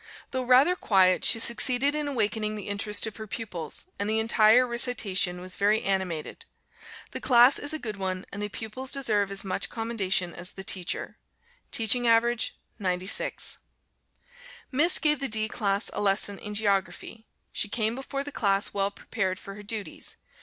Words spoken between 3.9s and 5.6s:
and the entire recitation was